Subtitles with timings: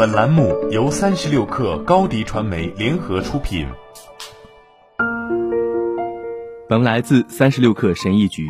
[0.00, 3.66] 本栏目由三十六氪高低传媒联合出品。
[6.66, 8.48] 本文来自三十六氪神译局。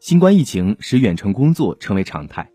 [0.00, 2.50] 新冠疫情使远程工作成为常态，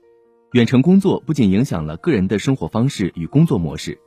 [0.52, 3.98] 远程工作不仅影响了个人的生活方式与工作模式，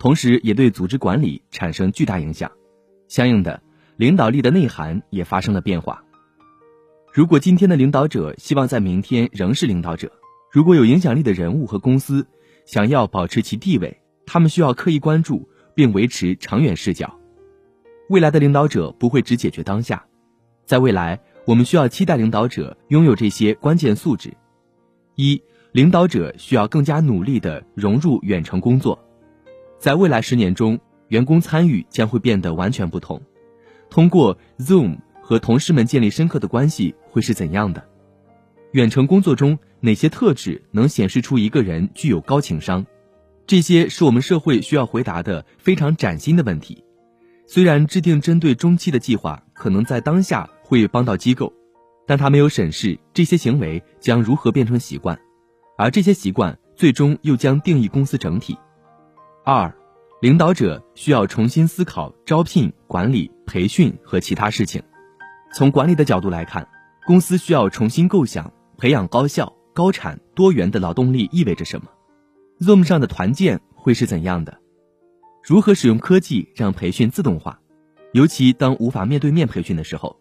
[0.00, 2.50] 同时也对组织管理产生巨大影响。
[3.06, 3.62] 相应的，
[3.96, 6.02] 领导力的内涵也发生了变化。
[7.12, 10.10] 如果今天的领导者希望在明天仍是领导者，
[10.50, 12.26] 如果有影响力的人物和公司
[12.66, 17.18] 想要保持其地位，他们需要刻意关注并维持长远视角。
[18.10, 20.04] 未来的领导者不会只解决当下，
[20.64, 24.36] 在未来，我们需要期待领导者拥有这些关键素质：
[25.14, 25.40] 一，
[25.72, 29.02] 领导者需要更加努力地融入远程工作。
[29.78, 33.22] 在未来十年中，员工参与将会变得完全不同。
[33.88, 37.84] 通过 Zoom 和同事们建立深刻的关系会是怎样的？
[38.72, 42.86] 远程工作中哪些特质能显示出一个人具有高情商？
[43.46, 46.82] 这些是我们社会需要回答的非常崭新的问题。
[47.46, 51.52] 虽然制定针对中期的计划可能在当下会帮到机构，
[52.06, 55.16] 但他没有审视这些行为将如何变成习惯，
[55.78, 58.58] 而这些习惯最终又将定义公司整体。
[59.44, 59.72] 二，
[60.20, 64.82] 领导者需要重新思考招聘、管理、培训和其他事情。
[65.54, 66.68] 从管理的角度来看，
[67.06, 71.88] 公司需要重新构想培养高效、高产、多元的劳动力意味着什么。
[72.60, 74.58] Zoom 上的团建会是怎样的？
[75.44, 77.60] 如何使用科技让培训自动化？
[78.12, 80.16] 尤其当无法面对面培训的时候，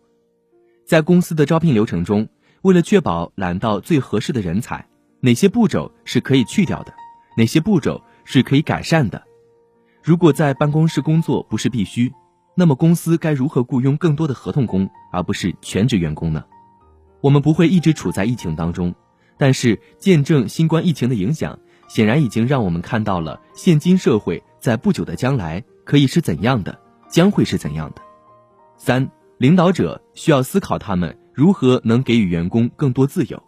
[0.84, 2.28] 在公司的招聘流程中，
[2.64, 4.86] 为了确保揽到最合适的人才，
[5.22, 6.94] 哪些步骤是可以去掉的？
[7.38, 9.24] 哪些步骤是可以改善的？
[10.04, 12.12] 如果在办公室工作不是必须，
[12.58, 16.44] 那么公司该如何雇佣更多的合同工而不是全职员工呢？
[17.22, 18.94] 我们不会一直处在疫情当中，
[19.38, 24.44] 但是见证新冠疫情的影响，显然已经让我们看到了现今社会。
[24.60, 26.80] 在不久的将来，可以是怎样的？
[27.08, 28.02] 将会是怎样的？
[28.78, 33.44] 三，领导者需要思考他们如何能给予员工更多自由。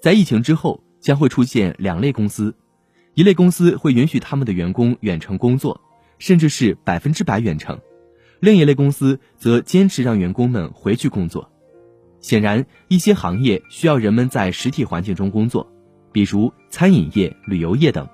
[0.00, 2.54] 在疫情之后，将会出现两类公司：
[3.12, 5.78] 一类公司会允许他们的员工远程工作，
[6.18, 7.76] 甚至是百分之百远程；
[8.40, 11.52] 另一类公司则坚持让员工们回去工作。
[12.26, 15.64] 显然，一些行业需要人们在实体环境中工作，
[16.10, 18.08] 比如餐饮业、旅游业等。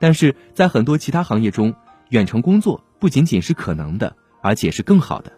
[0.00, 1.72] 但是在很多其他行业中，
[2.08, 5.32] 远程工作不仅仅是可能的，而且是更好的。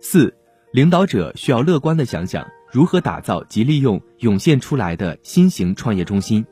[0.00, 0.34] 四，
[0.72, 6.46] 领导者需要乐观的想想如何打造及利用涌现出来的新型创业中心。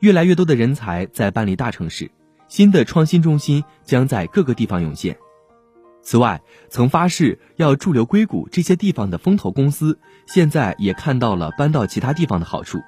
[0.00, 2.10] 越来越多的人才在搬离大城市，
[2.48, 5.14] 新的创新中心将在各个地方涌现。
[6.04, 12.82] 此外，曾发誓要驻留硅谷这些地方的风投公司，现在也看到了搬到其他地方的好处。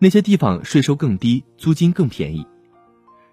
[0.00, 2.46] 那些地方税收更低，租金更便宜。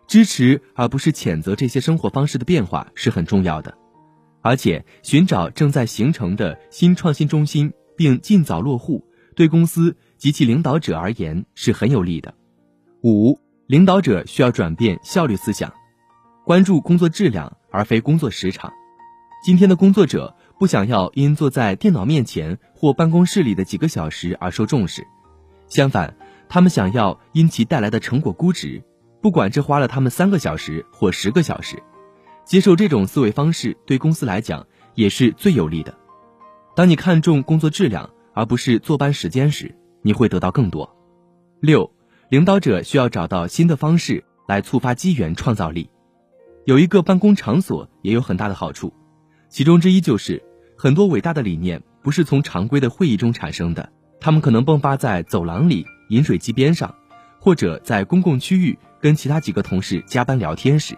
[0.06, 3.76] 支持而不是谴责这些生活方式的变化是很重要的，
[4.42, 9.04] 而且寻找正在形成的新创新中心并尽早落户，
[9.36, 12.36] 对公司及其领导者而言是很有利的。
[13.04, 15.74] 五，领导者需要转变效率思想，
[16.46, 18.72] 关注工作质量而非工作时长。
[19.44, 25.06] 今天的工作者不想要因坐在电脑面前或办公室里的几个小时而受重视，
[25.68, 26.16] 相反，
[26.50, 28.84] 他们想要因其带来的成果估值。
[29.22, 31.82] 不管这花了他们三个小时或十个小时，
[32.46, 34.66] 接受这种思维方式对公司来讲
[34.96, 35.94] 也是最有利的。
[36.76, 40.96] 当你看重工作质量而不是坐班时间时，你会得到更多。
[41.62, 41.92] 六，
[42.30, 45.90] 领导者需要找到新的方式来触发机缘创造力。
[46.66, 48.94] 有一个办公场所也有很大的好处，
[49.50, 50.44] 其中之一就是
[50.78, 56.96] 很多伟大的理念不是从常规的会议中产生的，他们可能迸发在走廊里、饮水机边上，
[57.40, 58.78] 或者在公共区域。
[59.00, 60.98] 跟其他几个同事加班聊天时，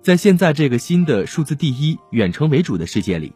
[0.00, 3.34] 在现在这个新的数字第一、远程为主的世界里，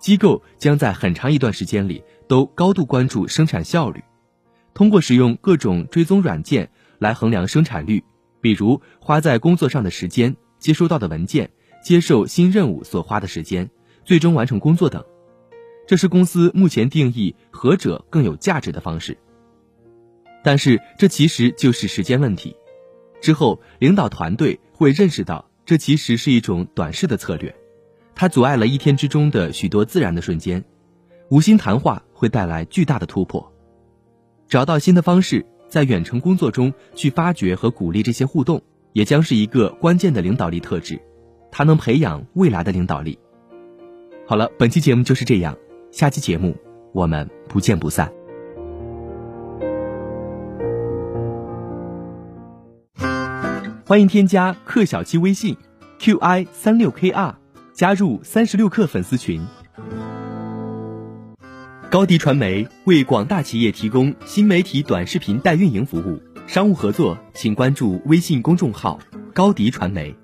[0.00, 4.02] 机构将在很长一段时间里都高度关注生产效率，
[4.72, 8.02] 通过使用各种追踪软件来衡量生产率，
[8.40, 11.50] 比如花在工作上的时间、接收到的文件、
[11.82, 13.68] 接受新任务所花的时间、
[14.04, 15.04] 最终完成工作等。
[15.86, 19.16] 这是公司目前定义何者更有价值的方式。
[20.42, 22.56] 但是这其实就是时间问题。
[23.20, 27.54] 之后，领导团队会认识到，这其实是一种短视的策略，
[28.14, 30.62] 它阻碍了一天之中的许多自然的瞬间。
[31.30, 33.50] 无心谈话会带来巨大的突破。
[34.46, 38.62] 找到新的方式，在远程工作中去发掘和鼓励这些互动，
[38.92, 41.00] 也将是一个关键的领导力特质，
[41.50, 43.18] 它能培养未来的领导力。
[44.26, 45.54] 好了，本期节目就是这样，
[45.90, 46.56] 下期节目
[46.92, 48.10] 我们不见不散。
[53.86, 55.54] 欢迎添加克小七微信
[55.98, 57.34] ，qi 三六 kr，
[57.74, 59.42] 加入三十六氪粉丝群。
[61.90, 68.98] 高迪传媒为广大企业提供新媒体短视频代运营服务，商务合作请关注微信公众号
[69.34, 70.16] 高迪传媒。